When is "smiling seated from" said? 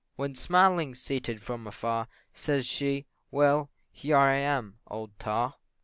0.33-1.67